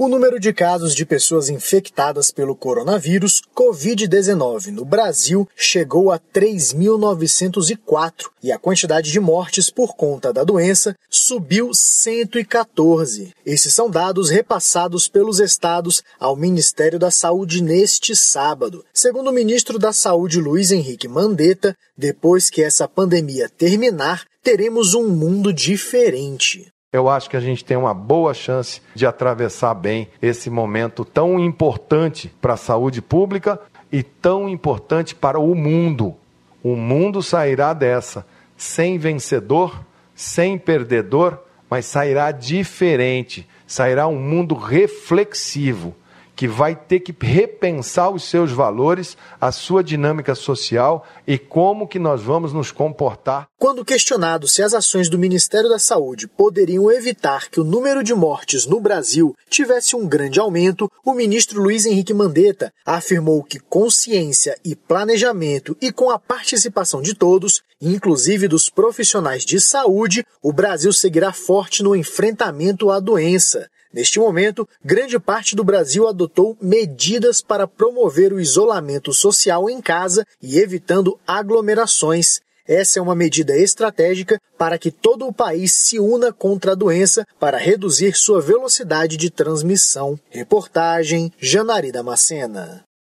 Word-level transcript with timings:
O 0.00 0.06
número 0.06 0.38
de 0.38 0.52
casos 0.52 0.94
de 0.94 1.04
pessoas 1.04 1.48
infectadas 1.48 2.30
pelo 2.30 2.54
coronavírus 2.54 3.42
Covid-19 3.52 4.68
no 4.68 4.84
Brasil 4.84 5.48
chegou 5.56 6.12
a 6.12 6.20
3.904 6.20 8.28
e 8.40 8.52
a 8.52 8.58
quantidade 8.60 9.10
de 9.10 9.18
mortes 9.18 9.70
por 9.70 9.96
conta 9.96 10.32
da 10.32 10.44
doença 10.44 10.94
subiu 11.10 11.74
114. 11.74 13.34
Esses 13.44 13.74
são 13.74 13.90
dados 13.90 14.30
repassados 14.30 15.08
pelos 15.08 15.40
estados 15.40 16.00
ao 16.20 16.36
Ministério 16.36 17.00
da 17.00 17.10
Saúde 17.10 17.60
neste 17.60 18.14
sábado. 18.14 18.84
Segundo 18.94 19.30
o 19.30 19.34
ministro 19.34 19.80
da 19.80 19.92
Saúde 19.92 20.40
Luiz 20.40 20.70
Henrique 20.70 21.08
Mandetta, 21.08 21.74
depois 21.96 22.48
que 22.48 22.62
essa 22.62 22.86
pandemia 22.86 23.48
terminar, 23.48 24.24
teremos 24.44 24.94
um 24.94 25.08
mundo 25.08 25.52
diferente. 25.52 26.68
Eu 26.90 27.06
acho 27.06 27.28
que 27.28 27.36
a 27.36 27.40
gente 27.40 27.62
tem 27.62 27.76
uma 27.76 27.92
boa 27.92 28.32
chance 28.32 28.80
de 28.94 29.04
atravessar 29.04 29.74
bem 29.74 30.08
esse 30.22 30.48
momento 30.48 31.04
tão 31.04 31.38
importante 31.38 32.32
para 32.40 32.54
a 32.54 32.56
saúde 32.56 33.02
pública 33.02 33.60
e 33.92 34.02
tão 34.02 34.48
importante 34.48 35.14
para 35.14 35.38
o 35.38 35.54
mundo. 35.54 36.14
O 36.62 36.74
mundo 36.74 37.22
sairá 37.22 37.74
dessa 37.74 38.26
sem 38.56 38.96
vencedor, 38.96 39.78
sem 40.14 40.56
perdedor, 40.56 41.38
mas 41.68 41.84
sairá 41.84 42.32
diferente. 42.32 43.46
Sairá 43.66 44.08
um 44.08 44.18
mundo 44.18 44.54
reflexivo 44.54 45.94
que 46.38 46.46
vai 46.46 46.76
ter 46.76 47.00
que 47.00 47.12
repensar 47.20 48.10
os 48.10 48.22
seus 48.22 48.52
valores, 48.52 49.16
a 49.40 49.50
sua 49.50 49.82
dinâmica 49.82 50.36
social 50.36 51.04
e 51.26 51.36
como 51.36 51.88
que 51.88 51.98
nós 51.98 52.22
vamos 52.22 52.52
nos 52.52 52.70
comportar. 52.70 53.48
Quando 53.58 53.84
questionado 53.84 54.46
se 54.46 54.62
as 54.62 54.72
ações 54.72 55.08
do 55.10 55.18
Ministério 55.18 55.68
da 55.68 55.80
Saúde 55.80 56.28
poderiam 56.28 56.92
evitar 56.92 57.50
que 57.50 57.58
o 57.58 57.64
número 57.64 58.04
de 58.04 58.14
mortes 58.14 58.66
no 58.66 58.78
Brasil 58.78 59.34
tivesse 59.50 59.96
um 59.96 60.06
grande 60.06 60.38
aumento, 60.38 60.88
o 61.04 61.12
ministro 61.12 61.60
Luiz 61.60 61.84
Henrique 61.84 62.14
Mandetta 62.14 62.72
afirmou 62.86 63.42
que 63.42 63.58
consciência 63.58 64.56
e 64.64 64.76
planejamento 64.76 65.76
e 65.82 65.90
com 65.90 66.08
a 66.08 66.20
participação 66.20 67.02
de 67.02 67.14
todos, 67.14 67.62
inclusive 67.82 68.46
dos 68.46 68.70
profissionais 68.70 69.44
de 69.44 69.60
saúde, 69.60 70.24
o 70.40 70.52
Brasil 70.52 70.92
seguirá 70.92 71.32
forte 71.32 71.82
no 71.82 71.96
enfrentamento 71.96 72.92
à 72.92 73.00
doença. 73.00 73.68
Neste 73.92 74.18
momento, 74.18 74.68
grande 74.84 75.18
parte 75.18 75.56
do 75.56 75.64
Brasil 75.64 76.06
adotou 76.06 76.56
medidas 76.60 77.40
para 77.40 77.66
promover 77.66 78.32
o 78.32 78.40
isolamento 78.40 79.12
social 79.12 79.68
em 79.68 79.80
casa 79.80 80.26
e 80.42 80.58
evitando 80.58 81.18
aglomerações. 81.26 82.40
Essa 82.66 82.98
é 82.98 83.02
uma 83.02 83.14
medida 83.14 83.56
estratégica 83.56 84.38
para 84.58 84.76
que 84.76 84.90
todo 84.90 85.26
o 85.26 85.32
país 85.32 85.72
se 85.72 85.98
una 85.98 86.32
contra 86.32 86.72
a 86.72 86.74
doença 86.74 87.26
para 87.40 87.56
reduzir 87.56 88.14
sua 88.14 88.42
velocidade 88.42 89.16
de 89.16 89.30
transmissão. 89.30 90.20
Reportagem 90.28 91.32
Janari 91.40 91.90
Macena. 92.02 92.87